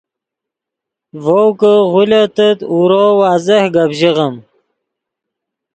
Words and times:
ڤؤ 1.23 1.45
کہ 1.59 1.73
غولیتغت 1.91 2.59
اورو 2.71 3.03
واضح 3.19 3.61
گپ 3.73 3.91
ژیغیم 3.99 4.35